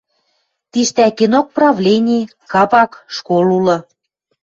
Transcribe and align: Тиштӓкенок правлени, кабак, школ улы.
Тиштӓкенок 0.71 1.47
правлени, 1.55 2.19
кабак, 2.51 2.91
школ 3.15 3.45
улы. 3.57 3.77